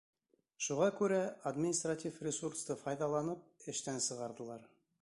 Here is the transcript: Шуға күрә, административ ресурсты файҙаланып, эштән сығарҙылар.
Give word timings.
Шуға 0.67 0.87
күрә, 1.01 1.19
административ 1.51 2.19
ресурсты 2.29 2.79
файҙаланып, 2.87 3.47
эштән 3.77 4.07
сығарҙылар. 4.09 4.69